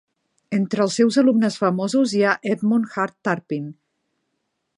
Entre 0.57 0.81
els 0.85 0.95
seus 0.99 1.19
alumnes 1.23 1.59
famosos 1.65 2.17
hi 2.21 2.25
ha 2.25 2.33
Edmund 2.53 2.89
Hart 3.05 3.19
Turpin. 3.29 3.73